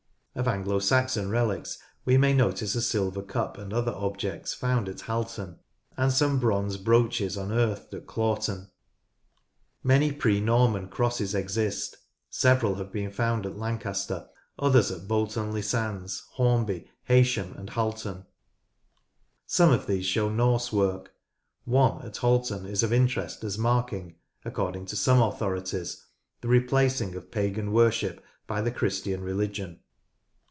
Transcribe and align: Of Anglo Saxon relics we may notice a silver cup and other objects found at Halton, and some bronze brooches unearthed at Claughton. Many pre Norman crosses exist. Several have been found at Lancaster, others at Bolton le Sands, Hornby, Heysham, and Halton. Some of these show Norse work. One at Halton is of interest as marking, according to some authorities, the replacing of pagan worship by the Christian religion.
Of 0.33 0.47
Anglo 0.47 0.79
Saxon 0.79 1.29
relics 1.29 1.77
we 2.05 2.15
may 2.17 2.31
notice 2.33 2.73
a 2.73 2.81
silver 2.81 3.21
cup 3.21 3.57
and 3.57 3.73
other 3.73 3.91
objects 3.91 4.53
found 4.53 4.87
at 4.87 5.01
Halton, 5.01 5.59
and 5.97 6.09
some 6.09 6.39
bronze 6.39 6.77
brooches 6.77 7.35
unearthed 7.35 7.93
at 7.93 8.07
Claughton. 8.07 8.69
Many 9.83 10.13
pre 10.13 10.39
Norman 10.39 10.87
crosses 10.87 11.35
exist. 11.35 11.97
Several 12.29 12.75
have 12.75 12.93
been 12.93 13.11
found 13.11 13.45
at 13.45 13.57
Lancaster, 13.57 14.29
others 14.57 14.89
at 14.89 15.05
Bolton 15.05 15.51
le 15.51 15.61
Sands, 15.61 16.23
Hornby, 16.35 16.89
Heysham, 17.09 17.53
and 17.57 17.69
Halton. 17.69 18.25
Some 19.45 19.73
of 19.73 19.85
these 19.85 20.05
show 20.05 20.29
Norse 20.29 20.71
work. 20.71 21.13
One 21.65 22.03
at 22.05 22.15
Halton 22.15 22.65
is 22.65 22.83
of 22.83 22.93
interest 22.93 23.43
as 23.43 23.57
marking, 23.57 24.15
according 24.45 24.85
to 24.87 24.95
some 24.95 25.21
authorities, 25.21 26.05
the 26.39 26.47
replacing 26.47 27.15
of 27.15 27.31
pagan 27.31 27.73
worship 27.73 28.23
by 28.47 28.61
the 28.61 28.71
Christian 28.71 29.21
religion. 29.23 29.81